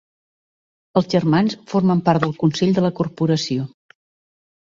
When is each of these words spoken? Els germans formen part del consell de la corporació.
Els 1.01 1.09
germans 1.13 1.55
formen 1.73 2.01
part 2.07 2.23
del 2.23 2.33
consell 2.45 2.73
de 2.79 2.85
la 2.87 2.91
corporació. 3.01 3.67